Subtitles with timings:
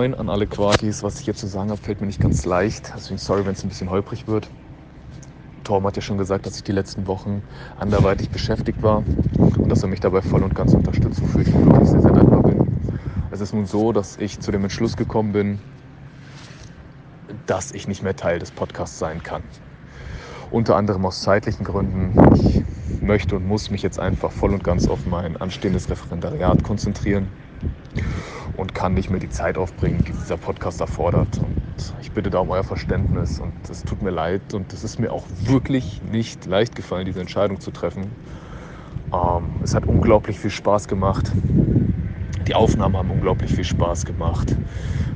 [0.00, 1.02] Moin an alle Quarkis.
[1.02, 2.90] Was ich jetzt zu sagen habe, fällt mir nicht ganz leicht.
[2.96, 4.48] Deswegen sorry, wenn es ein bisschen holprig wird.
[5.62, 7.42] Torm hat ja schon gesagt, dass ich die letzten Wochen
[7.78, 9.04] anderweitig beschäftigt war
[9.36, 12.42] und dass er mich dabei voll und ganz unterstützt, wofür ich wirklich sehr, sehr dankbar
[12.44, 12.80] bin.
[13.30, 15.58] Es ist nun so, dass ich zu dem Entschluss gekommen bin,
[17.44, 19.42] dass ich nicht mehr Teil des Podcasts sein kann.
[20.50, 22.14] Unter anderem aus zeitlichen Gründen.
[22.36, 22.62] Ich
[23.02, 27.28] möchte und muss mich jetzt einfach voll und ganz auf mein anstehendes Referendariat konzentrieren
[28.56, 31.38] und kann nicht mehr die Zeit aufbringen, die dieser Podcast erfordert.
[31.38, 34.98] Und ich bitte da um euer Verständnis und es tut mir leid und es ist
[34.98, 38.10] mir auch wirklich nicht leicht gefallen, diese Entscheidung zu treffen.
[39.12, 41.32] Ähm, es hat unglaublich viel Spaß gemacht.
[42.46, 44.54] Die Aufnahmen haben unglaublich viel Spaß gemacht.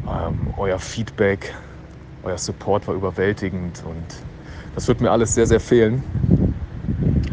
[0.09, 1.55] Ähm, euer Feedback,
[2.23, 4.25] euer Support war überwältigend und
[4.75, 6.03] das wird mir alles sehr, sehr fehlen.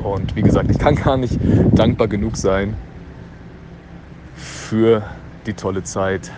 [0.04, 1.40] Und wie gesagt, ich kann gar nicht
[1.74, 2.76] dankbar genug sein
[4.72, 5.04] für
[5.48, 6.32] die tolle Zeit.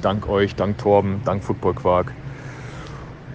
[0.00, 2.12] Dank euch, dank Torben, dank Football Quark.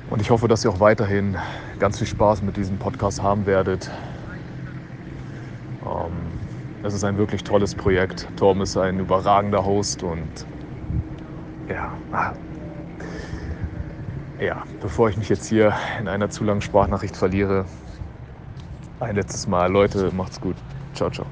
[0.09, 1.35] Und ich hoffe, dass ihr auch weiterhin
[1.79, 3.91] ganz viel Spaß mit diesem Podcast haben werdet.
[5.85, 6.13] Ähm,
[6.81, 8.25] es ist ein wirklich tolles Projekt.
[8.37, 10.45] Torben ist ein überragender Host und
[11.67, 12.31] ja, ah.
[14.39, 17.65] ja, bevor ich mich jetzt hier in einer zu langen Sprachnachricht verliere,
[19.01, 19.69] ein letztes Mal.
[19.69, 20.55] Leute, macht's gut.
[20.93, 21.25] Ciao, ciao.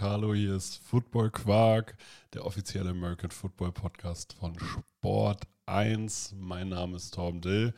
[0.00, 0.32] Hallo.
[0.32, 1.94] Hier ist Football Quark,
[2.32, 6.34] der offizielle American Football Podcast von Sport 1.
[6.38, 7.74] Mein Name ist Torben Dill.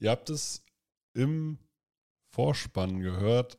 [0.00, 0.64] Ihr habt es
[1.12, 1.58] im
[2.32, 3.58] Vorspann gehört.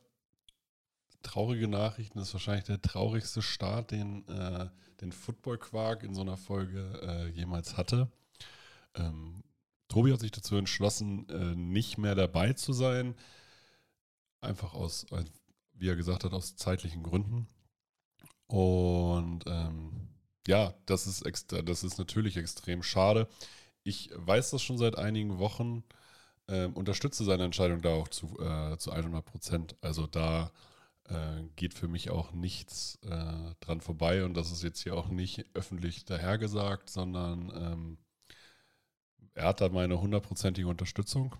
[1.22, 4.68] Traurige Nachrichten ist wahrscheinlich der traurigste Start, den, äh,
[5.00, 8.10] den Football Quark in so einer Folge äh, jemals hatte.
[8.94, 9.42] Ähm,
[9.88, 13.14] Tobi hat sich dazu entschlossen, äh, nicht mehr dabei zu sein
[14.42, 15.06] einfach aus,
[15.72, 17.48] wie er gesagt hat, aus zeitlichen Gründen.
[18.46, 20.08] Und ähm,
[20.46, 23.28] ja, das ist, extra, das ist natürlich extrem schade.
[23.82, 25.84] Ich weiß das schon seit einigen Wochen,
[26.48, 29.76] äh, unterstütze seine Entscheidung da auch zu, äh, zu 100 Prozent.
[29.80, 30.52] Also da
[31.04, 35.08] äh, geht für mich auch nichts äh, dran vorbei und das ist jetzt hier auch
[35.08, 37.98] nicht öffentlich dahergesagt, sondern ähm,
[39.34, 41.34] er hat da meine hundertprozentige Unterstützung.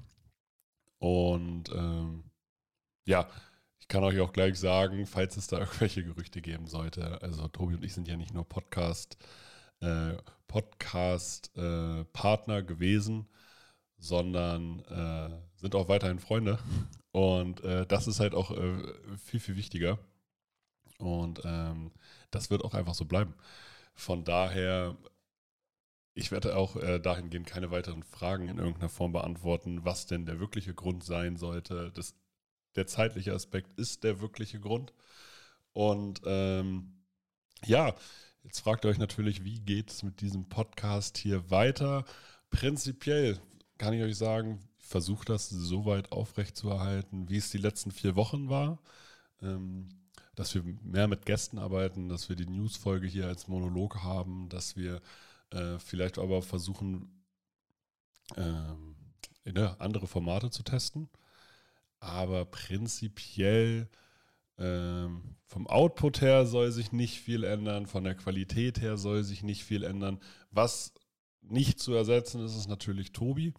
[0.98, 2.24] Und ähm,
[3.06, 3.28] ja,
[3.86, 7.22] ich kann euch auch gleich sagen, falls es da irgendwelche Gerüchte geben sollte.
[7.22, 9.16] Also Tobi und ich sind ja nicht nur Podcast,
[9.78, 10.14] äh,
[10.48, 13.28] Podcast-Partner äh, gewesen,
[13.96, 16.58] sondern äh, sind auch weiterhin Freunde.
[17.12, 18.82] Und äh, das ist halt auch äh,
[19.24, 20.00] viel, viel wichtiger.
[20.98, 21.92] Und ähm,
[22.32, 23.34] das wird auch einfach so bleiben.
[23.94, 24.96] Von daher,
[26.14, 30.40] ich werde auch äh, dahingehend keine weiteren Fragen in irgendeiner Form beantworten, was denn der
[30.40, 31.92] wirkliche Grund sein sollte.
[31.94, 32.16] Das
[32.76, 34.92] der zeitliche Aspekt ist der wirkliche Grund.
[35.72, 36.92] Und ähm,
[37.64, 37.94] ja,
[38.44, 42.04] jetzt fragt ihr euch natürlich, wie geht es mit diesem Podcast hier weiter?
[42.50, 43.38] Prinzipiell
[43.78, 48.48] kann ich euch sagen, versuche das so weit aufrechtzuerhalten, wie es die letzten vier Wochen
[48.48, 48.78] war.
[49.42, 49.88] Ähm,
[50.34, 54.76] dass wir mehr mit Gästen arbeiten, dass wir die Newsfolge hier als Monolog haben, dass
[54.76, 55.00] wir
[55.50, 57.24] äh, vielleicht aber versuchen,
[58.36, 58.96] ähm,
[59.78, 61.08] andere Formate zu testen
[62.00, 63.88] aber prinzipiell
[64.58, 69.42] ähm, vom Output her soll sich nicht viel ändern, von der Qualität her soll sich
[69.42, 70.18] nicht viel ändern.
[70.50, 70.94] Was
[71.42, 73.54] nicht zu ersetzen ist, ist natürlich Tobi,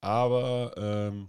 [0.00, 1.28] aber ähm,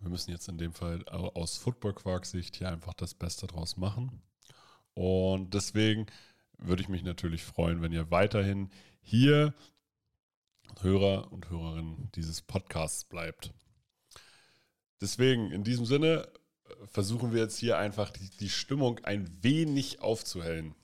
[0.00, 4.22] wir müssen jetzt in dem Fall aus Football-Quark-Sicht hier einfach das Beste draus machen.
[4.94, 6.06] Und deswegen
[6.58, 8.70] würde ich mich natürlich freuen, wenn ihr weiterhin
[9.00, 9.54] hier
[10.80, 13.52] Hörer und Hörerinnen dieses Podcasts bleibt.
[15.02, 16.28] Deswegen, in diesem Sinne,
[16.64, 20.76] äh, versuchen wir jetzt hier einfach die, die Stimmung ein wenig aufzuhellen.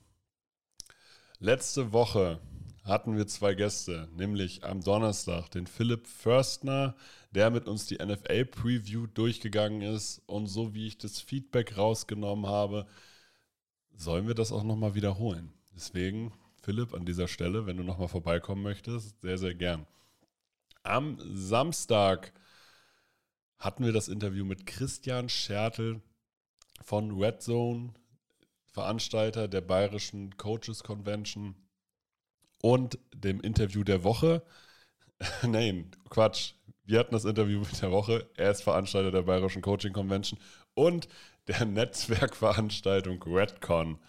[1.39, 2.41] Letzte Woche
[2.83, 6.95] hatten wir zwei Gäste, nämlich am Donnerstag den Philipp Förstner,
[7.31, 10.21] der mit uns die NFL-Preview durchgegangen ist.
[10.25, 12.87] Und so wie ich das Feedback rausgenommen habe,
[13.95, 15.53] sollen wir das auch nochmal wiederholen.
[15.73, 19.87] Deswegen, Philipp, an dieser Stelle, wenn du nochmal vorbeikommen möchtest, sehr, sehr gern.
[20.83, 22.33] Am Samstag
[23.59, 26.01] hatten wir das Interview mit Christian Schertl
[26.81, 27.93] von Red Zone,
[28.71, 31.55] Veranstalter der Bayerischen Coaches Convention.
[32.61, 34.43] und dem Interview der Woche.
[35.43, 36.53] Nein, Quatsch.
[36.83, 38.29] Wir hatten das Interview mit der Woche.
[38.35, 40.39] Er ist Veranstalter der Bayerischen Coaching Convention
[40.73, 41.07] und
[41.47, 43.99] der Netzwerkveranstaltung Redcon.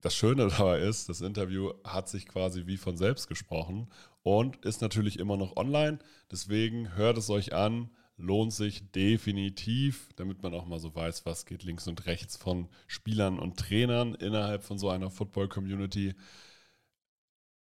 [0.00, 3.90] Das Schöne dabei ist, das Interview hat sich quasi wie von selbst gesprochen
[4.22, 5.98] und ist natürlich immer noch online.
[6.30, 11.46] Deswegen hört es euch an, lohnt sich definitiv, damit man auch mal so weiß, was
[11.46, 16.14] geht links und rechts von Spielern und Trainern innerhalb von so einer Football-Community.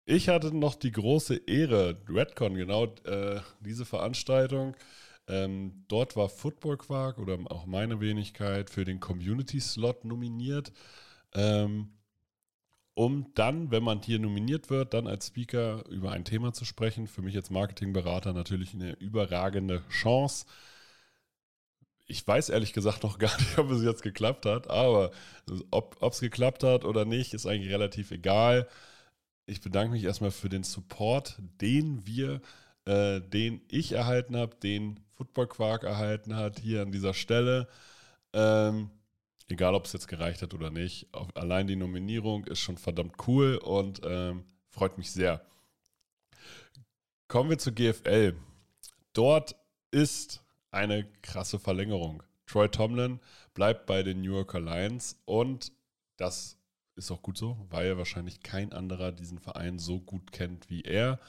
[0.06, 4.75] Ich hatte noch die große Ehre, Redcon, genau äh, diese Veranstaltung.
[5.27, 10.74] Ähm, dort war Football Quark oder auch meine Wenigkeit für den Community Slot nominiert.
[11.33, 11.94] Ähm,
[12.93, 17.07] um dann, wenn man hier nominiert wird, dann als Speaker über ein Thema zu sprechen.
[17.07, 20.45] Für mich als Marketingberater natürlich eine überragende Chance.
[22.07, 25.11] Ich weiß ehrlich gesagt noch gar nicht, ob es jetzt geklappt hat, aber
[25.71, 28.67] ob es geklappt hat oder nicht, ist eigentlich relativ egal.
[29.45, 32.41] Ich bedanke mich erstmal für den Support, den wir,
[32.85, 37.67] äh, den ich erhalten habe, den Football Quark erhalten hat hier an dieser Stelle.
[38.33, 38.89] Ähm,
[39.51, 41.07] egal ob es jetzt gereicht hat oder nicht.
[41.36, 45.45] allein die Nominierung ist schon verdammt cool und ähm, freut mich sehr.
[47.27, 48.36] Kommen wir zur GFL.
[49.13, 49.56] Dort
[49.92, 52.24] ist eine krasse Verlängerung.
[52.45, 53.19] Troy Tomlin
[53.53, 55.71] bleibt bei den New Yorker Lions und
[56.18, 56.57] das
[56.95, 61.19] ist auch gut so, weil wahrscheinlich kein anderer diesen Verein so gut kennt wie er.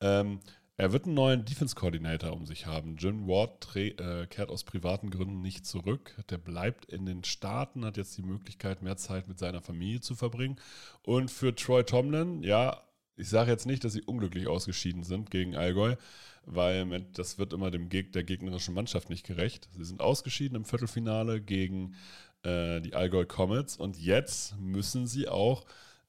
[0.00, 0.40] Ähm,
[0.78, 2.96] er wird einen neuen Defense-Coordinator um sich haben.
[2.96, 6.14] Jim Ward äh, kehrt aus privaten Gründen nicht zurück.
[6.28, 10.14] Der bleibt in den Staaten, hat jetzt die Möglichkeit, mehr Zeit mit seiner Familie zu
[10.14, 10.56] verbringen.
[11.02, 12.82] Und für Troy Tomlin, ja,
[13.16, 15.96] ich sage jetzt nicht, dass sie unglücklich ausgeschieden sind gegen Allgäu,
[16.44, 19.70] weil das wird immer dem Geg der gegnerischen Mannschaft nicht gerecht.
[19.72, 21.94] Sie sind ausgeschieden im Viertelfinale gegen
[22.42, 25.64] äh, die Allgäu Comets und jetzt müssen sie auch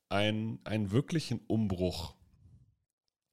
[0.09, 2.16] einen, einen wirklichen Umbruch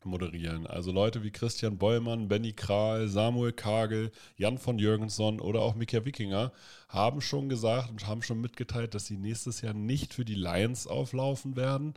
[0.05, 0.67] moderieren.
[0.67, 6.05] Also Leute wie Christian Bollmann, Benny Kral, Samuel Kagel, Jan von Jürgensson oder auch Mika
[6.05, 6.53] Wikinger
[6.89, 10.87] haben schon gesagt und haben schon mitgeteilt, dass sie nächstes Jahr nicht für die Lions
[10.87, 11.95] auflaufen werden.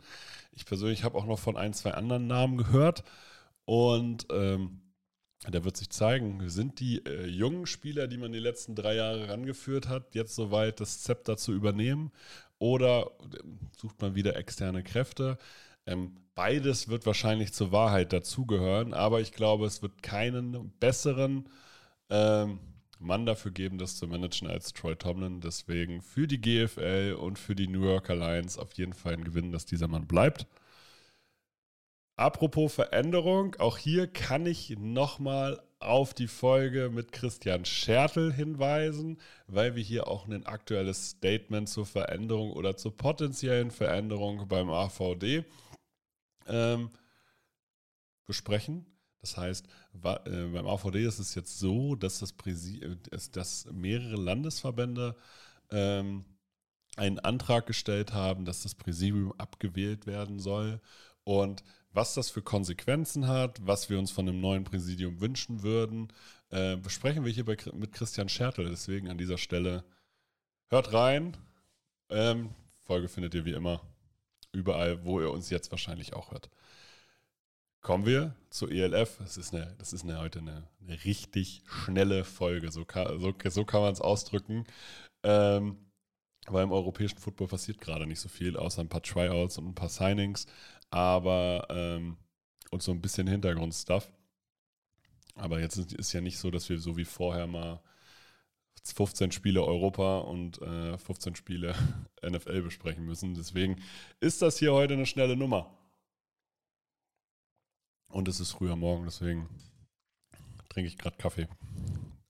[0.52, 3.04] Ich persönlich habe auch noch von ein, zwei anderen Namen gehört
[3.64, 4.80] und ähm,
[5.46, 9.28] da wird sich zeigen, sind die äh, jungen Spieler, die man die letzten drei Jahre
[9.28, 12.10] rangeführt hat, jetzt soweit das Zepter zu übernehmen
[12.58, 13.38] oder äh,
[13.76, 15.38] sucht man wieder externe Kräfte?
[15.88, 21.48] Ähm, beides wird wahrscheinlich zur Wahrheit dazugehören, aber ich glaube, es wird keinen besseren
[22.10, 22.60] ähm,
[22.98, 25.40] Mann dafür geben, das zu managen als Troy Tomlin.
[25.40, 29.50] Deswegen für die GFL und für die New Yorker Lions auf jeden Fall ein Gewinn,
[29.50, 30.46] dass dieser Mann bleibt.
[32.16, 39.74] Apropos Veränderung, auch hier kann ich nochmal auf die Folge mit Christian Schertl hinweisen, weil
[39.76, 45.44] wir hier auch ein aktuelles Statement zur Veränderung oder zur potenziellen Veränderung beim AVD
[46.48, 46.90] ähm,
[48.26, 48.86] besprechen.
[49.20, 52.96] Das heißt, äh, beim AVD ist es jetzt so, dass, das äh,
[53.32, 55.16] dass mehrere Landesverbände
[55.70, 56.24] ähm,
[56.96, 60.80] einen Antrag gestellt haben, dass das Präsidium abgewählt werden soll.
[61.24, 66.12] Und was das für Konsequenzen hat, was wir uns von einem neuen Präsidium wünschen würden,
[66.50, 68.68] äh, besprechen wir hier bei, mit Christian Schertl.
[68.68, 69.84] Deswegen an dieser Stelle
[70.68, 71.36] hört rein.
[72.10, 72.50] Ähm,
[72.82, 73.82] Folge findet ihr wie immer
[74.52, 76.50] überall, wo ihr uns jetzt wahrscheinlich auch hört.
[77.80, 79.18] Kommen wir zur ELF.
[79.18, 83.32] Das ist, eine, das ist eine, heute eine, eine richtig schnelle Folge, so kann, so,
[83.48, 84.66] so kann man es ausdrücken.
[85.22, 85.78] Ähm,
[86.46, 89.74] weil im europäischen Football passiert gerade nicht so viel, außer ein paar Tryouts und ein
[89.74, 90.46] paar Signings,
[90.90, 92.16] aber ähm,
[92.70, 94.10] und so ein bisschen Hintergrundstuff.
[95.34, 97.80] Aber jetzt ist, ist ja nicht so, dass wir so wie vorher mal
[98.84, 101.74] 15 Spiele Europa und äh, 15 Spiele
[102.22, 103.34] NFL besprechen müssen.
[103.34, 103.82] Deswegen
[104.20, 105.74] ist das hier heute eine schnelle Nummer.
[108.10, 109.48] Und es ist früher Morgen, deswegen
[110.70, 111.48] trinke ich gerade Kaffee.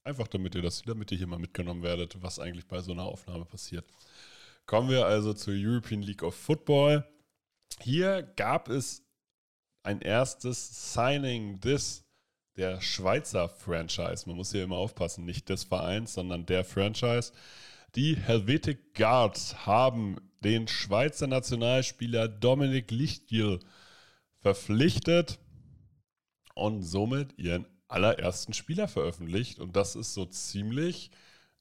[0.03, 3.03] Einfach damit ihr das, damit ihr hier mal mitgenommen werdet, was eigentlich bei so einer
[3.03, 3.85] Aufnahme passiert.
[4.65, 7.07] Kommen wir also zur European League of Football.
[7.81, 9.03] Hier gab es
[9.83, 12.08] ein erstes Signing des
[12.59, 14.25] der Schweizer Franchise.
[14.27, 17.31] Man muss hier immer aufpassen, nicht des Vereins, sondern der Franchise.
[17.95, 23.59] Die Helvetic Guards haben den Schweizer Nationalspieler Dominik Lichtgil
[24.41, 25.39] verpflichtet
[26.53, 29.59] und somit ihren allerersten Spieler veröffentlicht.
[29.59, 31.11] Und das ist so ziemlich,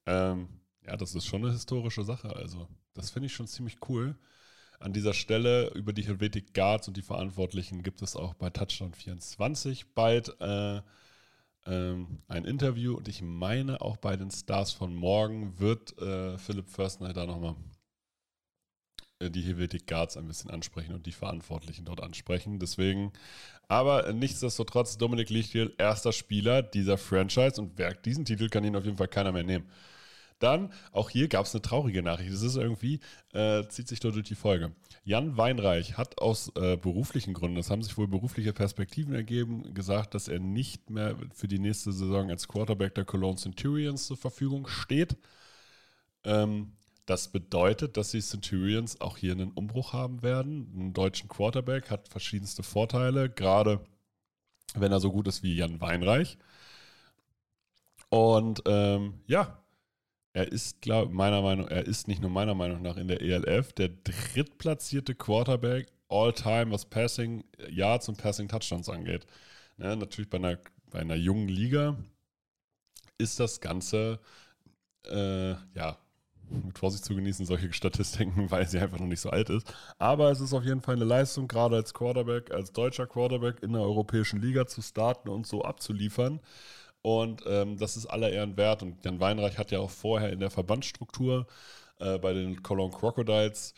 [0.04, 0.48] ähm,
[0.84, 2.34] ja, das ist schon eine historische Sache.
[2.34, 4.16] Also, das finde ich schon ziemlich cool.
[4.80, 8.94] An dieser Stelle über die Helvetic Guards und die Verantwortlichen gibt es auch bei Touchdown
[8.94, 10.80] 24 bald äh,
[11.66, 12.96] ähm, ein Interview.
[12.96, 17.56] Und ich meine, auch bei den Stars von morgen wird äh, Philipp Förstner da nochmal
[19.20, 22.58] äh, die Helvetic Guards ein bisschen ansprechen und die Verantwortlichen dort ansprechen.
[22.58, 23.12] Deswegen,
[23.66, 28.84] aber nichtsdestotrotz, Dominik Lichtiel, erster Spieler dieser Franchise und wer diesen Titel kann ihn auf
[28.84, 29.68] jeden Fall keiner mehr nehmen.
[30.38, 32.32] Dann, auch hier gab es eine traurige Nachricht.
[32.32, 33.00] Das ist irgendwie,
[33.32, 34.72] äh, zieht sich dort durch die Folge.
[35.04, 40.14] Jan Weinreich hat aus äh, beruflichen Gründen, das haben sich wohl berufliche Perspektiven ergeben, gesagt,
[40.14, 44.68] dass er nicht mehr für die nächste Saison als Quarterback der Cologne Centurions zur Verfügung
[44.68, 45.16] steht.
[46.24, 46.72] Ähm,
[47.06, 50.70] das bedeutet, dass die Centurions auch hier einen Umbruch haben werden.
[50.74, 53.80] Einen deutschen Quarterback hat verschiedenste Vorteile, gerade
[54.74, 56.36] wenn er so gut ist wie Jan Weinreich.
[58.10, 59.58] Und ähm, ja,
[60.38, 63.72] er ist, glaube meiner Meinung, er ist nicht nur meiner Meinung nach in der ELF
[63.72, 69.26] der drittplatzierte Quarterback all time, was Passing Yards und Passing Touchdowns angeht.
[69.78, 70.58] Ne, natürlich bei einer,
[70.90, 71.96] bei einer jungen Liga
[73.18, 74.20] ist das Ganze
[75.06, 75.98] äh, ja
[76.50, 79.74] mit Vorsicht zu genießen, solche Statistiken, weil sie einfach noch nicht so alt ist.
[79.98, 83.72] Aber es ist auf jeden Fall eine Leistung, gerade als Quarterback, als deutscher Quarterback in
[83.72, 86.40] der europäischen Liga zu starten und so abzuliefern.
[87.02, 88.82] Und ähm, das ist aller Ehren wert.
[88.82, 91.46] Und Jan Weinreich hat ja auch vorher in der Verbandsstruktur
[92.00, 93.74] äh, bei den Cologne Crocodiles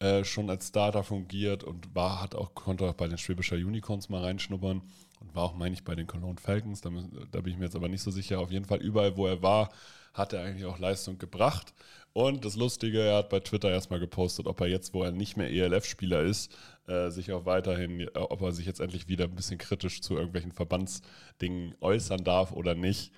[0.00, 4.08] äh, schon als Starter fungiert und war, hat auch, konnte auch bei den Schwäbischer Unicorns
[4.08, 4.82] mal reinschnuppern
[5.20, 6.80] und war auch, meine ich, bei den Cologne Falcons.
[6.80, 6.90] Da,
[7.30, 8.40] da bin ich mir jetzt aber nicht so sicher.
[8.40, 9.70] Auf jeden Fall überall, wo er war,
[10.14, 11.74] hat er eigentlich auch Leistung gebracht.
[12.12, 15.36] Und das Lustige, er hat bei Twitter erstmal gepostet, ob er jetzt, wo er nicht
[15.36, 16.56] mehr ELF-Spieler ist,
[16.86, 20.14] äh, sich auch weiterhin, äh, ob er sich jetzt endlich wieder ein bisschen kritisch zu
[20.14, 23.12] irgendwelchen Verbandsdingen äußern darf oder nicht.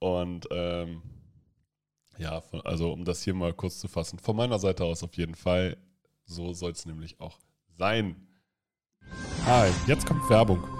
[0.00, 1.02] Und ähm,
[2.18, 5.14] ja, von, also um das hier mal kurz zu fassen, von meiner Seite aus auf
[5.16, 5.76] jeden Fall,
[6.24, 7.38] so soll es nämlich auch
[7.78, 8.26] sein.
[9.46, 10.79] Hi, jetzt kommt Werbung.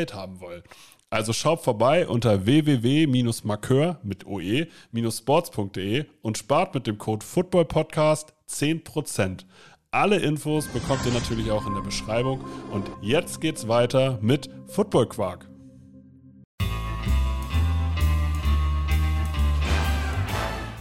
[0.13, 0.63] haben wollen.
[1.09, 9.43] Also schaut vorbei unter www-markeur mit oe-sports.de und spart mit dem Code FOOTBALLPODCAST 10%.
[9.91, 12.39] Alle Infos bekommt ihr natürlich auch in der Beschreibung.
[12.71, 15.49] Und jetzt geht's weiter mit Football Quark.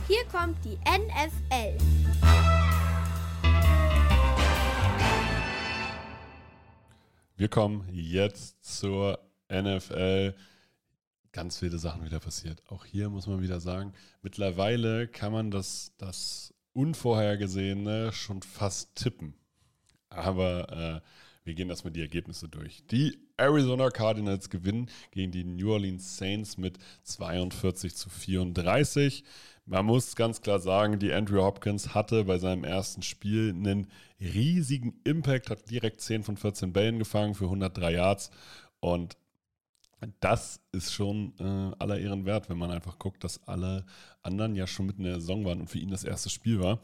[0.07, 1.77] Hier kommt die NFL.
[7.41, 9.19] Wir kommen jetzt zur
[9.51, 10.35] NFL.
[11.33, 12.63] Ganz viele Sachen wieder passiert.
[12.69, 19.33] Auch hier muss man wieder sagen, mittlerweile kann man das, das Unvorhergesehene schon fast tippen.
[20.11, 21.01] Aber äh,
[21.45, 22.85] wir gehen erstmal die Ergebnisse durch.
[22.91, 29.25] Die Arizona Cardinals gewinnen gegen die New Orleans Saints mit 42 zu 34.
[29.65, 33.87] Man muss ganz klar sagen, die Andrew Hopkins hatte bei seinem ersten Spiel einen
[34.21, 38.31] riesigen Impact, hat direkt 10 von 14 Bällen gefangen für 103 Yards
[38.81, 39.17] und
[40.21, 43.85] das ist schon äh, aller Ehren wert, wenn man einfach guckt, dass alle
[44.23, 46.81] anderen ja schon mitten in der Saison waren und für ihn das erste Spiel war.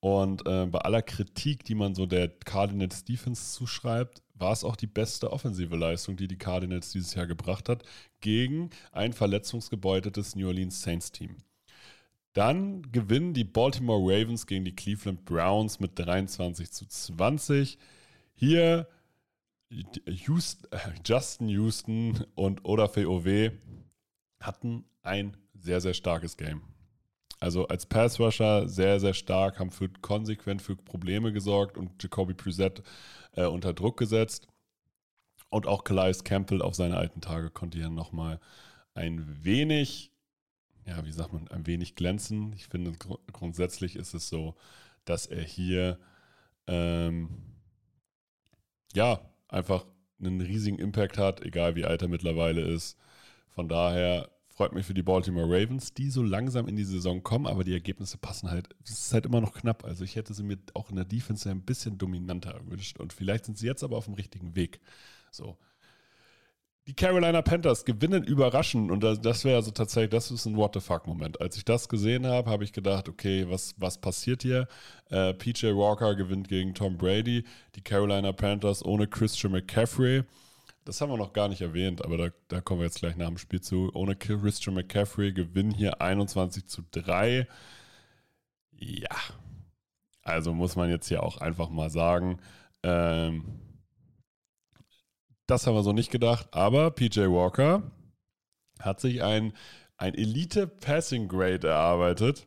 [0.00, 4.76] Und äh, bei aller Kritik, die man so der Cardinals Defense zuschreibt, war es auch
[4.76, 7.82] die beste offensive Leistung, die die Cardinals dieses Jahr gebracht hat,
[8.20, 11.36] gegen ein verletzungsgebeutetes New Orleans Saints Team.
[12.32, 17.78] Dann gewinnen die Baltimore Ravens gegen die Cleveland Browns mit 23 zu 20.
[18.34, 18.86] Hier
[19.70, 20.68] Houston,
[21.04, 23.52] Justin Houston und Odafe Owe
[24.40, 26.62] hatten ein sehr, sehr starkes Game.
[27.40, 32.82] Also als Pass-Rusher sehr, sehr stark, haben für, konsequent für Probleme gesorgt und Jacoby Preset
[33.32, 34.48] äh, unter Druck gesetzt.
[35.50, 38.38] Und auch Calais Campbell auf seine alten Tage konnte hier nochmal
[38.94, 40.12] ein wenig
[40.88, 42.52] ja, wie sagt man, ein wenig glänzen.
[42.54, 44.56] Ich finde, gr grundsätzlich ist es so,
[45.04, 45.98] dass er hier,
[46.66, 47.28] ähm,
[48.94, 49.86] ja, einfach
[50.18, 52.98] einen riesigen Impact hat, egal wie alt er mittlerweile ist.
[53.50, 57.46] Von daher freut mich für die Baltimore Ravens, die so langsam in die Saison kommen,
[57.46, 58.68] aber die Ergebnisse passen halt.
[58.82, 59.84] Es ist halt immer noch knapp.
[59.84, 63.44] Also ich hätte sie mir auch in der Defense ein bisschen dominanter erwünscht und vielleicht
[63.44, 64.80] sind sie jetzt aber auf dem richtigen Weg.
[65.30, 65.56] So.
[66.88, 70.80] Die Carolina Panthers gewinnen überraschend und das, wäre also tatsächlich, das ist ein What the
[70.80, 71.40] fuck-Moment.
[71.40, 74.66] Als ich das gesehen habe, habe ich gedacht, okay, was, was passiert hier?
[75.08, 77.44] Äh, PJ Walker gewinnt gegen Tom Brady,
[77.76, 80.24] die Carolina Panthers ohne Christian McCaffrey.
[80.88, 83.28] Das haben wir noch gar nicht erwähnt, aber da, da kommen wir jetzt gleich nach
[83.28, 83.90] dem Spiel zu.
[83.92, 87.46] Ohne Christian McCaffrey gewinnen hier 21 zu 3.
[88.72, 89.14] Ja,
[90.22, 92.40] Also muss man jetzt hier auch einfach mal sagen,
[92.82, 93.60] ähm,
[95.46, 96.48] das haben wir so nicht gedacht.
[96.52, 97.82] Aber PJ Walker
[98.80, 99.52] hat sich ein,
[99.98, 102.46] ein Elite Passing Grade erarbeitet.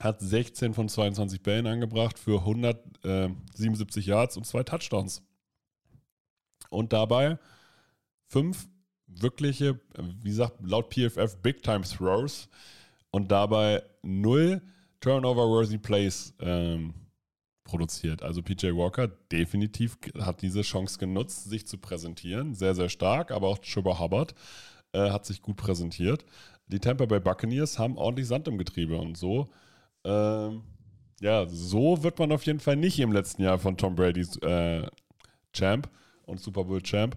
[0.00, 5.22] Hat 16 von 22 Bällen angebracht für 177 Yards und zwei Touchdowns.
[6.72, 7.38] Und dabei
[8.28, 8.68] fünf
[9.06, 9.78] wirkliche,
[10.22, 12.48] wie gesagt, laut PFF Big Time Throws
[13.10, 14.62] und dabei null
[15.00, 16.94] Turnover-worthy Plays ähm,
[17.64, 18.22] produziert.
[18.22, 22.54] Also PJ Walker definitiv hat diese Chance genutzt, sich zu präsentieren.
[22.54, 24.34] Sehr, sehr stark, aber auch Chuba Hubbard
[24.92, 26.24] äh, hat sich gut präsentiert.
[26.68, 29.50] Die Tampa Bay Buccaneers haben ordentlich Sand im Getriebe und so.
[30.04, 30.62] Ähm,
[31.20, 34.86] ja, so wird man auf jeden Fall nicht im letzten Jahr von Tom Brady's äh,
[35.52, 35.88] Champ
[36.26, 37.16] und Super Bowl Champ.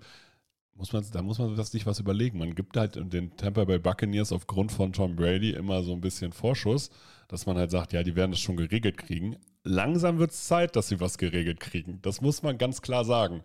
[0.73, 2.39] Muss man, da muss man sich was überlegen.
[2.39, 6.33] Man gibt halt den Tampa Bay Buccaneers aufgrund von Tom Brady immer so ein bisschen
[6.33, 6.89] Vorschuss,
[7.29, 10.75] dass man halt sagt, ja, die werden das schon geregelt kriegen langsam wird es Zeit,
[10.75, 11.99] dass sie was geregelt kriegen.
[12.01, 13.43] Das muss man ganz klar sagen.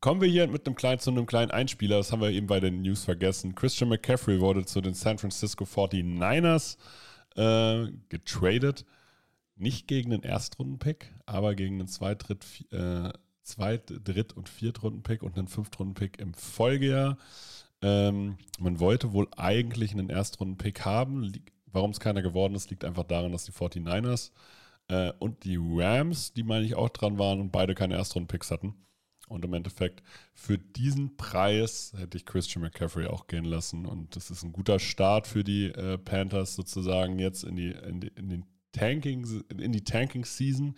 [0.00, 2.60] Kommen wir hier mit einem kleinen, zu einem kleinen Einspieler, das haben wir eben bei
[2.60, 3.54] den News vergessen.
[3.54, 6.76] Christian McCaffrey wurde zu den San Francisco 49ers
[7.36, 8.84] äh, getradet.
[9.56, 13.12] Nicht gegen einen Erstrunden-Pick, aber gegen einen Zweit-, Dritt-, äh,
[13.48, 17.18] Zweit-, Dritt- und Viertrunden-Pick und einen Fünftrunden-Pick im Folgejahr.
[17.80, 21.32] Ähm, man wollte wohl eigentlich einen Erstrunden-Pick haben.
[21.66, 24.32] Warum es keiner geworden ist, liegt einfach daran, dass die 49ers
[24.88, 28.74] äh, und die Rams, die meine ich auch dran waren und beide keine Erstrunden-Picks hatten.
[29.28, 30.02] Und im Endeffekt
[30.32, 33.84] für diesen Preis hätte ich Christian McCaffrey auch gehen lassen.
[33.84, 38.00] Und das ist ein guter Start für die äh, Panthers sozusagen jetzt in die, in
[38.00, 39.26] die, in den Tanking,
[39.56, 40.74] in die Tanking-Season.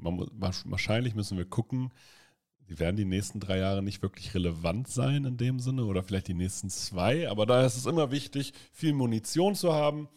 [0.00, 1.92] Wahrscheinlich müssen wir gucken.
[2.68, 6.28] Die werden die nächsten drei Jahre nicht wirklich relevant sein in dem Sinne oder vielleicht
[6.28, 7.28] die nächsten zwei.
[7.30, 10.08] Aber da ist es immer wichtig, viel Munition zu haben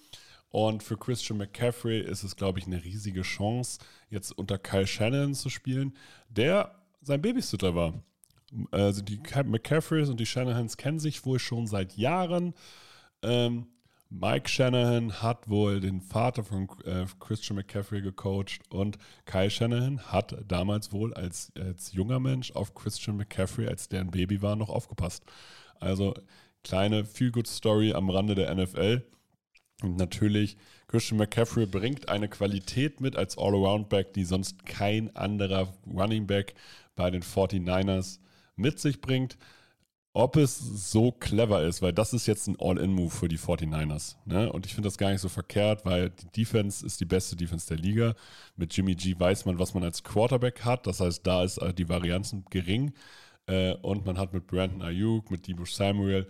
[0.51, 5.33] und für Christian McCaffrey ist es, glaube ich, eine riesige Chance, jetzt unter Kyle Shannon
[5.33, 5.93] zu spielen,
[6.27, 8.03] der sein Babysitter war.
[8.69, 12.53] Also die McCaffreys und die Shanahans kennen sich wohl schon seit Jahren.
[13.23, 13.67] Ähm,
[14.13, 20.35] Mike Shanahan hat wohl den Vater von äh, Christian McCaffrey gecoacht und Kyle Shanahan hat
[20.49, 24.69] damals wohl als, als junger Mensch auf Christian McCaffrey, als der ein Baby war, noch
[24.69, 25.23] aufgepasst.
[25.79, 26.13] Also
[26.61, 29.01] kleine Feel-Good-Story am Rande der NFL.
[29.81, 36.27] Und natürlich, Christian McCaffrey bringt eine Qualität mit als All-Around-Back, die sonst kein anderer Running
[36.27, 36.53] Back
[36.97, 38.19] bei den 49ers
[38.57, 39.37] mit sich bringt.
[40.13, 44.17] Ob es so clever ist, weil das ist jetzt ein All-In-Move für die 49ers.
[44.25, 44.51] Ne?
[44.51, 47.67] Und ich finde das gar nicht so verkehrt, weil die Defense ist die beste Defense
[47.67, 48.15] der Liga.
[48.57, 50.85] Mit Jimmy G weiß man, was man als Quarterback hat.
[50.85, 52.93] Das heißt, da ist äh, die Varianzen gering.
[53.47, 56.27] Äh, und man hat mit Brandon Ayuk, mit Debo Samuel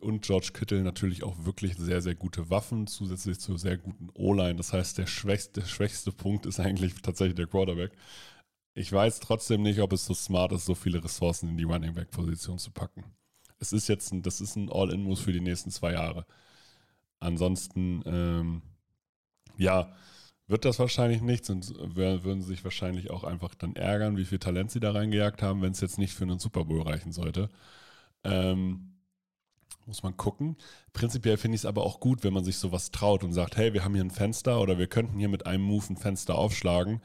[0.00, 4.54] und George Kittle natürlich auch wirklich sehr, sehr gute Waffen, zusätzlich zu sehr guten O-Line.
[4.54, 7.92] Das heißt, der schwächste, der schwächste Punkt ist eigentlich tatsächlich der Quarterback.
[8.74, 11.94] Ich weiß trotzdem nicht, ob es so smart ist, so viele Ressourcen in die Running
[11.94, 13.04] Back Position zu packen.
[13.58, 16.24] Es ist jetzt ein, das ist ein All-In-Muss für die nächsten zwei Jahre.
[17.18, 18.62] Ansonsten, ähm,
[19.56, 19.94] ja,
[20.46, 24.70] wird das wahrscheinlich nichts und würden sich wahrscheinlich auch einfach dann ärgern, wie viel Talent
[24.70, 27.50] sie da reingejagt haben, wenn es jetzt nicht für einen Super Bowl reichen sollte.
[28.24, 28.99] Ähm,
[29.86, 30.56] muss man gucken.
[30.92, 33.72] Prinzipiell finde ich es aber auch gut, wenn man sich sowas traut und sagt, hey,
[33.72, 37.00] wir haben hier ein Fenster oder wir könnten hier mit einem Move ein Fenster aufschlagen.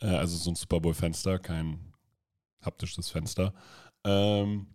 [0.00, 1.92] Äh, also so ein Super Bowl-Fenster, kein
[2.62, 3.54] haptisches Fenster.
[4.04, 4.66] Ähm,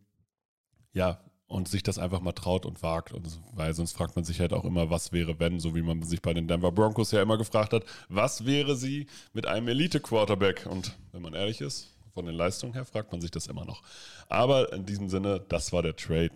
[0.94, 3.14] ja, und sich das einfach mal traut und wagt.
[3.14, 6.02] Und, weil sonst fragt man sich halt auch immer, was wäre, wenn, so wie man
[6.04, 10.66] sich bei den Denver Broncos ja immer gefragt hat, was wäre sie mit einem Elite-Quarterback?
[10.66, 13.82] Und wenn man ehrlich ist, von den Leistungen her, fragt man sich das immer noch.
[14.30, 16.32] Aber in diesem Sinne, das war der Trade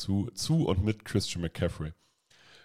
[0.00, 1.92] zu, zu und mit Christian McCaffrey.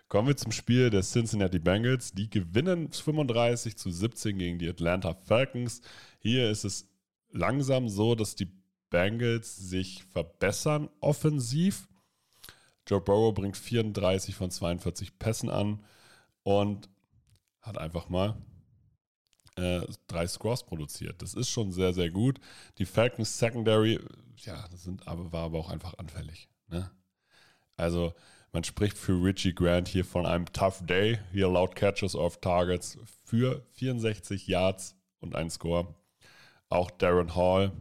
[0.08, 2.12] Kommen wir zum Spiel der Cincinnati Bengals.
[2.14, 5.82] Die gewinnen 35 zu 17 gegen die Atlanta Falcons.
[6.20, 6.88] Hier ist es
[7.32, 8.52] langsam so, dass die
[8.90, 11.88] Bengals sich verbessern offensiv.
[12.88, 15.84] Joe Burrow bringt 34 von 42 Pässen an
[16.44, 16.88] und
[17.62, 18.38] hat einfach mal
[19.56, 21.22] äh, drei Scores produziert.
[21.22, 22.40] Das ist schon sehr, sehr gut.
[22.78, 24.00] Die Falcons Secondary,
[24.38, 26.48] ja, sind aber, war aber auch einfach anfällig.
[26.68, 26.92] Ne?
[27.78, 28.14] Also
[28.52, 32.98] man spricht für Richie Grant hier von einem Tough Day, hier laut Catches of Targets
[33.24, 35.94] für 64 Yards und ein Score.
[36.70, 37.72] Auch Darren Hall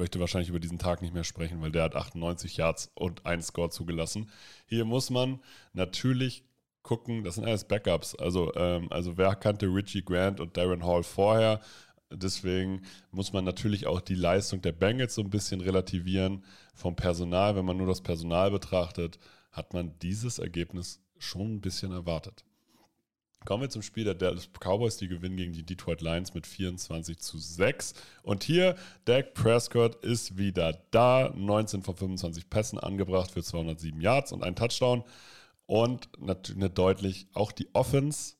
[0.00, 3.42] möchte wahrscheinlich über diesen Tag nicht mehr sprechen, weil der hat 98 Yards und ein
[3.42, 4.30] Score zugelassen.
[4.66, 5.40] Hier muss man
[5.74, 6.44] natürlich
[6.82, 8.14] gucken, das sind alles Backups.
[8.14, 11.60] Also, ähm, also wer kannte Richie Grant und Darren Hall vorher?
[12.12, 16.44] Deswegen muss man natürlich auch die Leistung der Bengals so ein bisschen relativieren.
[16.74, 19.18] Vom Personal, wenn man nur das Personal betrachtet,
[19.52, 22.44] hat man dieses Ergebnis schon ein bisschen erwartet.
[23.46, 27.18] Kommen wir zum Spiel der Dallas Cowboys, die gewinnen gegen die Detroit Lions mit 24
[27.18, 27.94] zu 6.
[28.22, 31.32] Und hier, Dak Prescott ist wieder da.
[31.34, 35.04] 19 von 25 Pässen angebracht für 207 Yards und ein Touchdown.
[35.64, 38.34] Und natürlich deutlich auch die Offense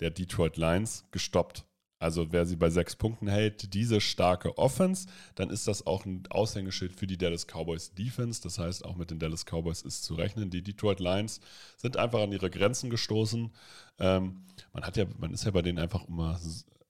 [0.00, 1.66] der Detroit Lions gestoppt.
[1.98, 6.24] Also wer sie bei sechs Punkten hält, diese starke Offense, dann ist das auch ein
[6.28, 8.42] Aushängeschild für die Dallas Cowboys Defense.
[8.42, 10.50] Das heißt, auch mit den Dallas Cowboys ist zu rechnen.
[10.50, 11.40] Die Detroit Lions
[11.76, 13.50] sind einfach an ihre Grenzen gestoßen.
[13.98, 16.38] Ähm, man hat ja, man ist ja bei denen einfach immer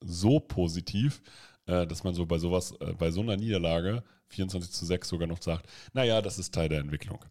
[0.00, 1.22] so positiv,
[1.66, 5.28] äh, dass man so bei sowas, äh, bei so einer Niederlage 24 zu 6 sogar
[5.28, 7.24] noch sagt, naja, das ist Teil der Entwicklung.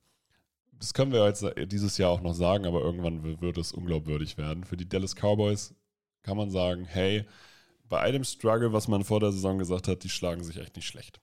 [0.80, 4.64] Das können wir jetzt dieses Jahr auch noch sagen, aber irgendwann wird es unglaubwürdig werden.
[4.64, 5.74] Für die Dallas Cowboys
[6.22, 7.26] kann man sagen, hey,
[7.90, 10.88] bei dem Struggle, was man vor der Saison gesagt hat, die schlagen sich echt nicht
[10.88, 11.20] schlecht.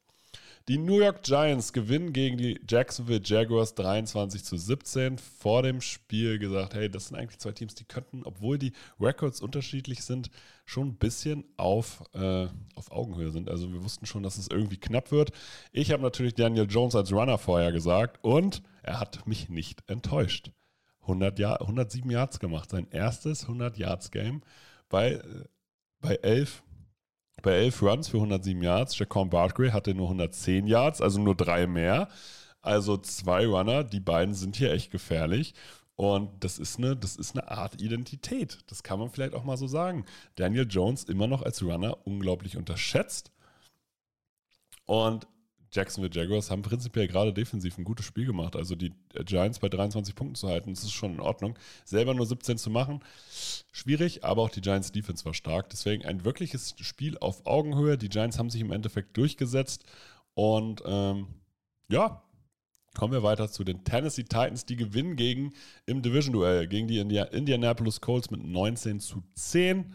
[0.68, 5.18] Die New York Giants gewinnen gegen die Jacksonville Jaguars 23 zu 17.
[5.18, 9.40] Vor dem Spiel gesagt, hey, das sind eigentlich zwei Teams, die könnten, obwohl die Records
[9.40, 10.30] unterschiedlich sind,
[10.64, 12.46] schon ein bisschen auf, äh,
[12.76, 13.50] auf Augenhöhe sind.
[13.50, 15.32] Also wir wussten schon, dass es irgendwie knapp wird.
[15.72, 20.52] Ich habe natürlich Daniel Jones als Runner vorher gesagt und er hat mich nicht enttäuscht.
[21.02, 24.42] 100 Jahr, 107 Yards gemacht, sein erstes 100 Yards Game
[24.88, 25.20] bei,
[26.02, 26.62] bei 11
[27.40, 28.98] bei 11 Runs für 107 Yards.
[28.98, 32.08] Jaquan Barkley hatte nur 110 Yards, also nur drei mehr.
[32.60, 35.54] Also zwei Runner, die beiden sind hier echt gefährlich.
[35.96, 38.58] Und das ist, eine, das ist eine Art Identität.
[38.68, 40.04] Das kann man vielleicht auch mal so sagen.
[40.36, 43.32] Daniel Jones immer noch als Runner unglaublich unterschätzt.
[44.86, 45.26] Und
[45.72, 48.56] Jacksonville Jaguars haben prinzipiell gerade defensiv ein gutes Spiel gemacht.
[48.56, 48.92] Also die
[49.24, 51.58] Giants bei 23 Punkten zu halten, das ist schon in Ordnung.
[51.84, 53.00] Selber nur 17 zu machen,
[53.72, 55.70] schwierig, aber auch die Giants Defense war stark.
[55.70, 57.96] Deswegen ein wirkliches Spiel auf Augenhöhe.
[57.96, 59.84] Die Giants haben sich im Endeffekt durchgesetzt.
[60.34, 61.26] Und ähm,
[61.88, 62.22] ja,
[62.94, 65.52] kommen wir weiter zu den Tennessee Titans, die gewinnen gegen
[65.86, 69.94] im Division-Duell gegen die Indianapolis Colts mit 19 zu 10.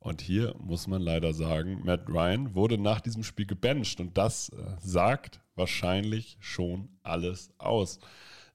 [0.00, 4.50] Und hier muss man leider sagen, Matt Ryan wurde nach diesem Spiel gebencht und das
[4.50, 7.98] äh, sagt wahrscheinlich schon alles aus.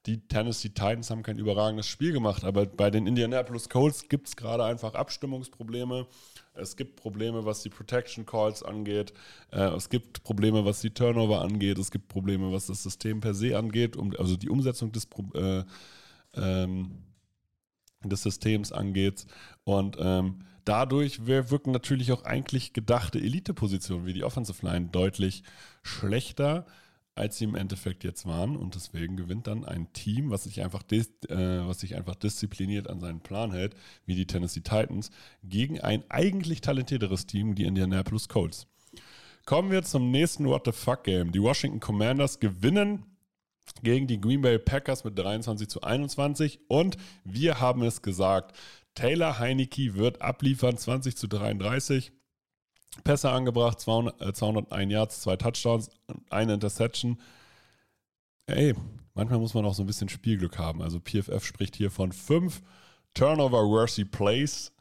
[0.06, 4.36] Die Tennessee Titans haben kein überragendes Spiel gemacht, aber bei den Indianapolis Colts gibt es
[4.36, 6.06] gerade einfach Abstimmungsprobleme.
[6.52, 9.14] Es gibt Probleme, was die Protection Calls angeht.
[9.50, 11.78] Äh, es gibt Probleme, was die Turnover angeht.
[11.78, 15.64] Es gibt Probleme, was das System per se angeht, also die Umsetzung des, äh,
[16.34, 16.98] ähm,
[18.10, 19.26] des Systems angeht.
[19.64, 25.42] Und ähm, Dadurch wirken natürlich auch eigentlich gedachte Elite-Positionen wie die Offensive Line deutlich
[25.82, 26.64] schlechter,
[27.14, 28.56] als sie im Endeffekt jetzt waren.
[28.56, 32.98] Und deswegen gewinnt dann ein Team, was sich einfach, äh, was sich einfach diszipliniert an
[32.98, 33.74] seinen Plan hält,
[34.06, 35.10] wie die Tennessee Titans,
[35.42, 38.66] gegen ein eigentlich talentierteres Team, die Indianapolis Colts.
[39.44, 41.30] Kommen wir zum nächsten What the Fuck Game.
[41.30, 43.04] Die Washington Commanders gewinnen
[43.82, 48.56] gegen die Green Bay Packers mit 23 zu 21 und wir haben es gesagt,
[48.94, 52.12] Taylor Heinecke wird abliefern, 20 zu 33.
[53.02, 55.90] Pässe angebracht, 200, äh, 201 Yards, zwei Touchdowns,
[56.30, 57.18] eine Interception.
[58.46, 58.74] Ey,
[59.14, 60.80] manchmal muss man auch so ein bisschen Spielglück haben.
[60.80, 62.62] Also PFF spricht hier von fünf
[63.14, 64.72] Turnover-worthy Plays.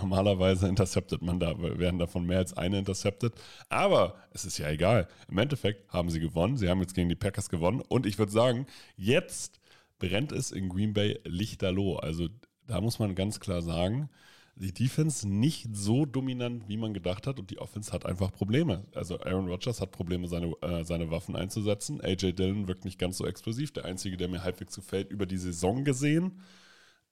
[0.00, 3.32] Normalerweise interceptet man da, werden davon mehr als eine intercepted.
[3.68, 5.08] Aber es ist ja egal.
[5.28, 6.56] Im Endeffekt haben sie gewonnen.
[6.56, 7.82] Sie haben jetzt gegen die Packers gewonnen.
[7.88, 9.60] Und ich würde sagen, jetzt
[9.98, 11.96] brennt es in Green Bay lichterloh.
[11.96, 12.28] Also
[12.66, 14.08] da muss man ganz klar sagen,
[14.56, 18.84] die Defense nicht so dominant, wie man gedacht hat und die Offense hat einfach Probleme.
[18.94, 22.00] Also Aaron Rodgers hat Probleme, seine, äh, seine Waffen einzusetzen.
[22.02, 23.72] AJ Dillon wirkt nicht ganz so explosiv.
[23.72, 26.42] Der einzige, der mir halbwegs gefällt, über die Saison gesehen,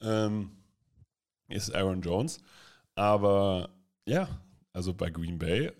[0.02, 0.50] ähm,
[1.48, 2.40] ist Aaron Jones.
[2.98, 3.70] Aber
[4.06, 4.28] ja,
[4.72, 5.70] also bei Green Bay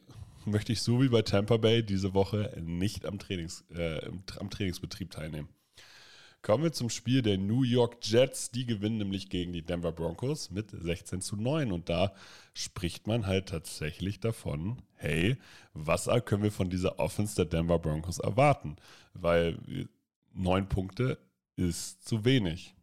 [0.44, 5.10] möchte ich so wie bei Tampa Bay diese Woche nicht am, Trainings, äh, am Trainingsbetrieb
[5.10, 5.48] teilnehmen.
[6.42, 8.52] Kommen wir zum Spiel der New York Jets.
[8.52, 11.72] Die gewinnen nämlich gegen die Denver Broncos mit 16 zu 9.
[11.72, 12.14] Und da
[12.54, 15.38] spricht man halt tatsächlich davon, hey,
[15.72, 18.76] was können wir von dieser Offense der Denver Broncos erwarten?
[19.14, 19.58] Weil
[20.32, 21.18] neun Punkte
[21.56, 22.76] ist zu wenig.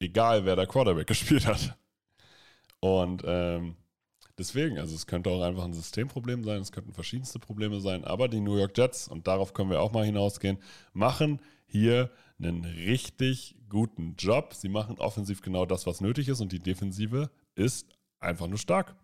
[0.00, 1.78] Egal, wer der Quarterback gespielt hat.
[2.82, 3.76] Und ähm,
[4.36, 8.26] deswegen, also es könnte auch einfach ein Systemproblem sein, es könnten verschiedenste Probleme sein, aber
[8.26, 10.58] die New York Jets, und darauf können wir auch mal hinausgehen,
[10.92, 14.54] machen hier einen richtig guten Job.
[14.54, 17.86] Sie machen offensiv genau das, was nötig ist und die Defensive ist
[18.18, 18.96] einfach nur stark.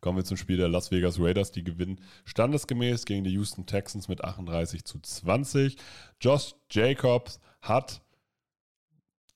[0.00, 1.52] Kommen wir zum Spiel der Las Vegas Raiders.
[1.52, 5.76] Die gewinnen standesgemäß gegen die Houston Texans mit 38 zu 20.
[6.20, 8.02] Josh Jacobs hat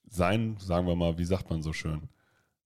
[0.08, 2.08] seinen, sagen wir mal, wie sagt man so schön,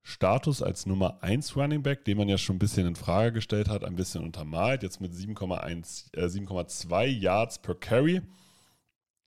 [0.06, 3.68] Status als Nummer 1 Running Back, den man ja schon ein bisschen in Frage gestellt
[3.68, 4.82] hat, ein bisschen untermalt.
[4.82, 8.20] Jetzt mit 7,2 äh, Yards per Carry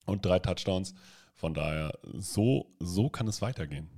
[0.06, 0.94] und drei Touchdowns.
[1.34, 3.90] Von daher, so, so kann es weitergehen.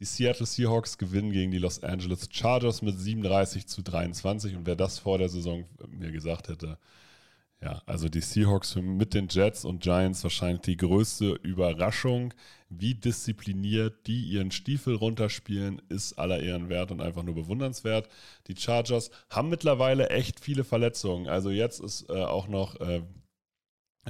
[0.00, 4.54] Die Seattle Seahawks gewinnen gegen die Los Angeles Chargers mit 37 zu 23.
[4.54, 6.78] Und wer das vor der Saison mir gesagt hätte,
[7.62, 12.34] ja, also die Seahawks mit den Jets und Giants wahrscheinlich die größte Überraschung.
[12.68, 18.08] Wie diszipliniert die ihren Stiefel runterspielen, ist aller Ehren wert und einfach nur bewundernswert.
[18.48, 21.28] Die Chargers haben mittlerweile echt viele Verletzungen.
[21.28, 23.02] Also jetzt ist äh, auch noch äh,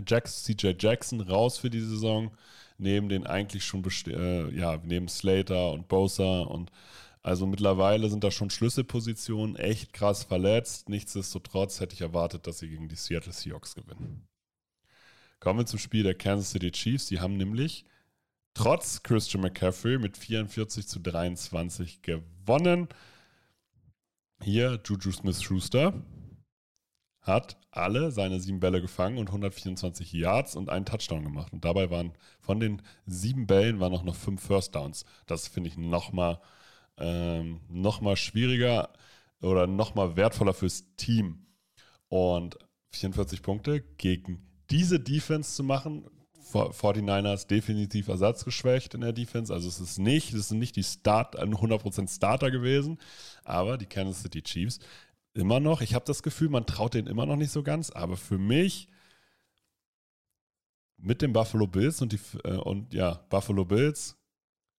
[0.06, 2.30] Jax, CJ Jackson raus für die Saison,
[2.78, 6.70] neben den eigentlich schon, äh, ja, neben Slater und Bosa und
[7.22, 10.88] also mittlerweile sind da schon Schlüsselpositionen echt krass verletzt.
[10.88, 14.26] Nichtsdestotrotz hätte ich erwartet, dass sie gegen die Seattle Seahawks gewinnen.
[15.38, 17.06] Kommen wir zum Spiel der Kansas City Chiefs.
[17.06, 17.84] Die haben nämlich
[18.54, 22.88] trotz Christian McCaffrey mit 44 zu 23 gewonnen.
[24.42, 25.94] Hier Juju Smith-Schuster
[27.20, 31.52] hat alle seine sieben Bälle gefangen und 124 Yards und einen Touchdown gemacht.
[31.52, 35.04] Und dabei waren von den sieben Bällen waren auch noch fünf First Downs.
[35.26, 36.40] Das finde ich nochmal
[36.98, 38.92] ähm, noch schwieriger
[39.40, 41.46] oder nochmal wertvoller fürs Team.
[42.08, 42.58] Und
[42.90, 46.06] 44 Punkte gegen diese Defense zu machen,
[46.52, 49.52] 49ers definitiv ersatzgeschwächt in der Defense.
[49.52, 52.98] Also es ist nicht, es sind nicht die Start, ein 100% Starter gewesen,
[53.44, 54.78] aber die Kansas City Chiefs
[55.34, 55.80] immer noch.
[55.80, 58.88] Ich habe das Gefühl, man traut denen immer noch nicht so ganz, aber für mich
[60.98, 64.16] mit den Buffalo Bills und die äh, und ja, Buffalo Bills,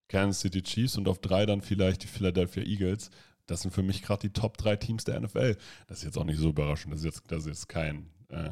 [0.08, 3.10] Kansas City Chiefs und auf drei dann vielleicht die Philadelphia Eagles.
[3.46, 5.58] Das sind für mich gerade die Top drei Teams der NFL.
[5.88, 6.94] Das ist jetzt auch nicht so überraschend.
[6.94, 8.50] Das ist jetzt, das ist kein, äh,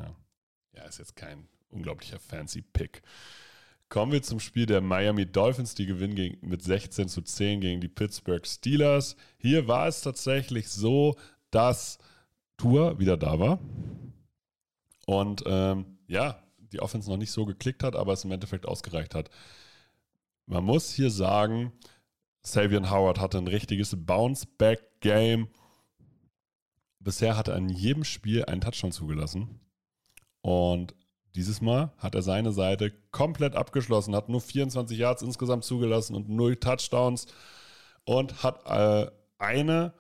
[0.76, 3.02] ja, ist jetzt kein unglaublicher fancy Pick.
[3.90, 5.76] Kommen wir zum Spiel der Miami Dolphins.
[5.76, 9.16] Die gewinnen gegen, mit 16 zu 10 gegen die Pittsburgh Steelers.
[9.38, 11.16] Hier war es tatsächlich so,
[11.52, 11.98] dass
[12.58, 13.60] Tour wieder da war.
[15.06, 19.16] Und ähm, ja, die Offense noch nicht so geklickt hat, aber es im Endeffekt ausgereicht
[19.16, 19.30] hat.
[20.52, 21.72] Man muss hier sagen,
[22.42, 25.48] Savian Howard hatte ein richtiges Bounce-Back-Game.
[27.00, 29.62] Bisher hat er in jedem Spiel einen Touchdown zugelassen.
[30.42, 30.94] Und
[31.36, 36.28] dieses Mal hat er seine Seite komplett abgeschlossen, hat nur 24 Yards insgesamt zugelassen und
[36.28, 37.28] null Touchdowns
[38.04, 39.94] und hat äh, eine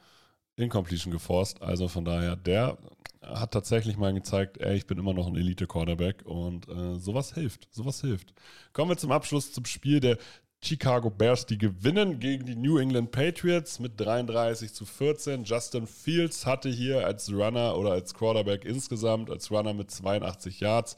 [0.58, 1.62] Incompletion geforst.
[1.62, 2.78] Also von daher, der
[3.22, 7.68] hat tatsächlich mal gezeigt, ey, ich bin immer noch ein Elite-Quarterback und äh, sowas hilft,
[7.72, 8.34] sowas hilft.
[8.74, 10.18] Kommen wir zum Abschluss zum Spiel der
[10.63, 15.43] Chicago Bears, die gewinnen gegen die New England Patriots mit 33 zu 14.
[15.43, 20.95] Justin Fields hatte hier als Runner oder als Quarterback insgesamt, als Runner mit 82 Yards,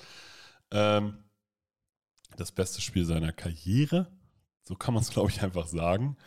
[0.72, 1.18] ähm,
[2.36, 4.08] das beste Spiel seiner Karriere.
[4.64, 6.18] So kann man es, glaube ich, einfach sagen.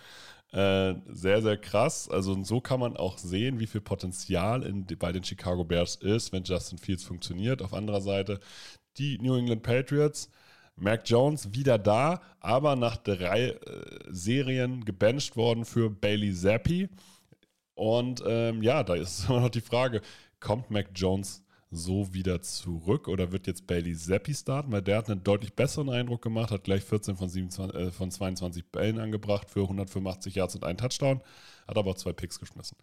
[0.52, 2.08] Äh, sehr, sehr krass.
[2.08, 6.32] Also so kann man auch sehen, wie viel Potenzial in, bei den Chicago Bears ist,
[6.32, 7.60] wenn Justin Fields funktioniert.
[7.60, 8.40] Auf anderer Seite
[8.96, 10.30] die New England Patriots.
[10.76, 13.58] Mac Jones wieder da, aber nach drei äh,
[14.08, 16.88] Serien gebencht worden für Bailey Zappi.
[17.74, 20.02] Und ähm, ja, da ist immer noch die Frage,
[20.40, 24.70] kommt Mac Jones so wieder zurück oder wird jetzt Bailey Zappi starten?
[24.70, 28.10] Weil der hat einen deutlich besseren Eindruck gemacht, hat gleich 14 von, 27, äh, von
[28.10, 31.22] 22 Bällen angebracht für 185 Yards und einen Touchdown,
[31.66, 32.76] hat aber auch zwei Picks geschmissen.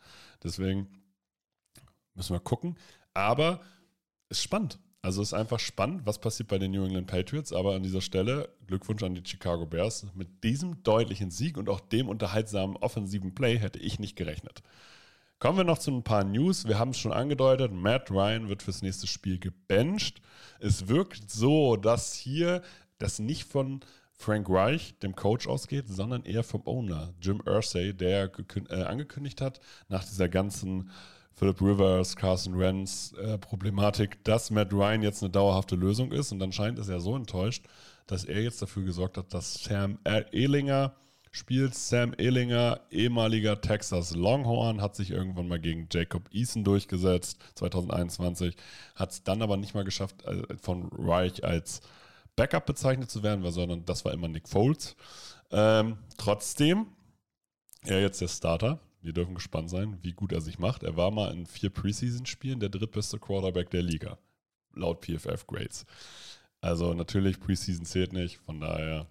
[0.43, 0.87] Deswegen
[2.15, 2.77] müssen wir gucken.
[3.13, 3.61] Aber
[4.29, 4.79] es ist spannend.
[5.05, 7.51] Also es ist einfach spannend, was passiert bei den New England Patriots.
[7.51, 10.07] Aber an dieser Stelle Glückwunsch an die Chicago Bears.
[10.15, 14.63] Mit diesem deutlichen Sieg und auch dem unterhaltsamen offensiven Play hätte ich nicht gerechnet.
[15.39, 16.69] Kommen wir noch zu ein paar News.
[16.69, 17.73] Wir haben es schon angedeutet.
[17.73, 20.21] Matt Ryan wird fürs nächste Spiel gebencht.
[20.61, 22.61] Es wirkt so, dass hier
[22.97, 23.81] das nicht von
[24.13, 28.31] Frank Reich, dem Coach, ausgeht, sondern eher vom Owner, Jim Ursay, der
[28.69, 30.91] äh, angekündigt hat, nach dieser ganzen
[31.35, 36.31] Philip Rivers, Carson Wentz äh, Problematik, dass Matt Ryan jetzt eine dauerhafte Lösung ist.
[36.31, 37.65] Und dann scheint es ja so enttäuscht,
[38.07, 39.97] dass er jetzt dafür gesorgt hat, dass Sam
[40.31, 40.93] Ehlinger
[41.33, 48.55] spielt Sam Ehlinger, ehemaliger Texas Longhorn, hat sich irgendwann mal gegen Jacob Eason durchgesetzt, 2021,
[48.95, 51.81] hat es dann aber nicht mal geschafft, äh, von Reich als
[52.35, 54.95] Backup bezeichnet zu werden, sondern das war immer Nick Foles.
[55.51, 56.87] Ähm, trotzdem,
[57.83, 58.79] er jetzt der Starter.
[59.03, 60.81] Wir dürfen gespannt sein, wie gut er sich macht.
[60.81, 64.17] Er war mal in vier Preseason-Spielen der drittbeste Quarterback der Liga,
[64.73, 65.85] laut PFF Grades.
[66.61, 69.07] Also natürlich, Preseason zählt nicht, von daher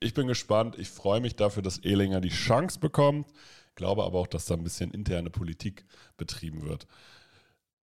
[0.00, 0.76] ich bin gespannt.
[0.78, 3.26] Ich freue mich dafür, dass Ehlinger die Chance bekommt.
[3.74, 5.84] Glaube aber auch, dass da ein bisschen interne Politik
[6.16, 6.86] betrieben wird.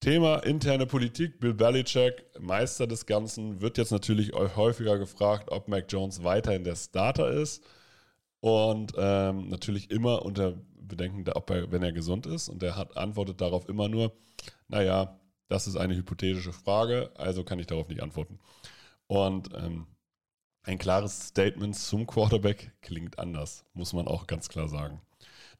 [0.00, 1.40] Thema interne Politik.
[1.40, 6.76] Bill Belichick, Meister des Ganzen, wird jetzt natürlich häufiger gefragt, ob Mac Jones weiterhin der
[6.76, 7.64] Starter ist.
[8.44, 12.50] Und ähm, natürlich immer unter Bedenken, ob er, wenn er gesund ist.
[12.50, 14.12] Und er hat antwortet darauf immer nur,
[14.68, 18.38] naja, das ist eine hypothetische Frage, also kann ich darauf nicht antworten.
[19.06, 19.86] Und ähm,
[20.62, 25.00] ein klares Statement zum Quarterback klingt anders, muss man auch ganz klar sagen.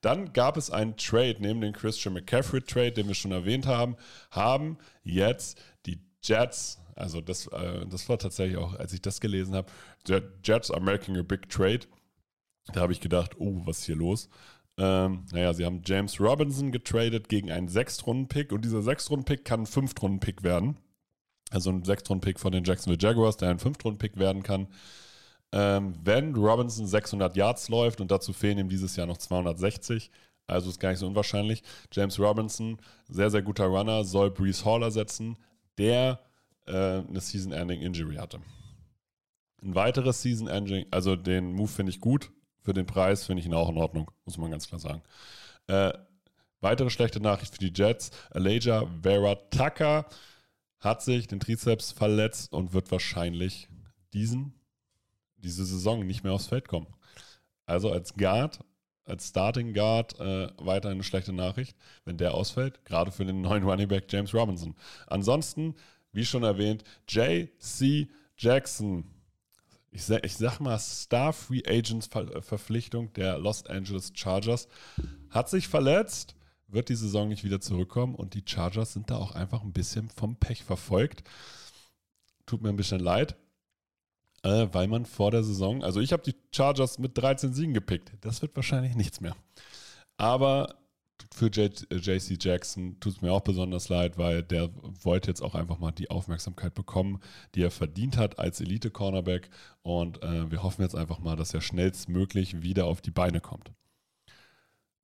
[0.02, 3.96] Dann gab es einen Trade, neben dem Christian McCaffrey Trade, den wir schon erwähnt haben,
[4.30, 9.54] haben jetzt die Jets, also das, äh, das war tatsächlich auch, als ich das gelesen
[9.54, 9.72] habe,
[10.06, 11.86] the Jets are making a big trade.
[12.72, 14.29] Da habe ich gedacht, oh, was ist hier los?
[14.77, 19.66] Ähm, naja, sie haben James Robinson getradet gegen einen Sechstrunden-Pick und dieser Sechstrunden-Pick kann ein
[19.66, 20.79] Fünftrunden-Pick werden.
[21.50, 24.68] Also ein Sechstrunden-Pick von den Jacksonville Jaguars, der ein Fünftrunden-Pick werden kann.
[25.53, 30.11] Ähm, wenn Robinson 600 Yards läuft und dazu fehlen ihm dieses Jahr noch 260,
[30.48, 31.62] also ist gar nicht so unwahrscheinlich.
[31.92, 35.38] James Robinson, sehr, sehr guter Runner, soll Brees Hall ersetzen,
[35.79, 36.20] der
[36.66, 38.40] äh, eine Season-Ending Injury hatte.
[39.62, 42.33] Ein weiteres Season-Ending, also den Move finde ich gut,
[42.64, 45.03] für den Preis finde ich ihn auch in Ordnung, muss man ganz klar sagen.
[45.66, 45.92] Äh,
[46.61, 50.07] weitere schlechte Nachricht für die Jets, Elijah Vera Tucker
[50.81, 53.68] hat sich den Trizeps verletzt und wird wahrscheinlich
[54.12, 54.55] diesen,
[55.37, 56.87] diese Saison nicht mehr aufs Feld kommen.
[57.66, 58.61] Also als Guard,
[59.05, 63.64] als Starting Guard äh, weiter eine schlechte Nachricht, wenn der ausfällt, gerade für den neuen
[63.64, 64.74] Running Back James Robinson.
[65.07, 65.74] Ansonsten,
[66.12, 68.09] wie schon erwähnt, J.C.
[68.37, 69.13] Jackson.
[69.94, 74.66] Ich ich sag mal, Star Free Agents Verpflichtung der Los Angeles Chargers
[75.30, 76.35] hat sich verletzt
[76.66, 80.11] wird die Saison nicht wieder zurückkommen und die Chargers sind da auch einfach ein bisschen
[80.11, 81.22] vom Pech verfolgt.
[82.46, 83.37] Tut mir ein bisschen leid,
[84.42, 88.12] äh, weil man vor der Saison, also ich habe die Chargers mit 13 Siegen gepickt.
[88.20, 89.37] Das wird wahrscheinlich nichts mehr.
[90.16, 90.74] Aber
[91.32, 94.70] für JC Jackson tut es mir auch besonders leid, weil der
[95.02, 97.20] wollte jetzt auch einfach mal die Aufmerksamkeit bekommen,
[97.54, 99.48] die er verdient hat als Elite-Cornerback.
[99.82, 103.72] Und äh, wir hoffen jetzt einfach mal, dass er schnellstmöglich wieder auf die Beine kommt.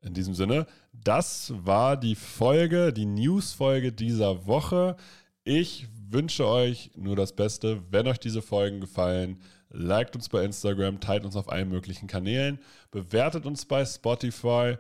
[0.03, 4.97] In diesem Sinne, das war die Folge, die News-Folge dieser Woche.
[5.45, 7.83] Ich wünsche euch nur das Beste.
[7.91, 12.59] Wenn euch diese Folgen gefallen, liked uns bei Instagram, teilt uns auf allen möglichen Kanälen,
[12.91, 14.77] bewertet uns bei Spotify.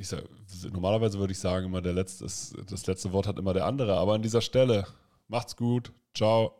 [0.00, 0.24] Ich sag,
[0.72, 4.14] normalerweise würde ich sagen, immer der letzte, das letzte Wort hat immer der andere, aber
[4.14, 4.86] an dieser Stelle
[5.28, 5.92] macht's gut.
[6.14, 6.54] Ciao.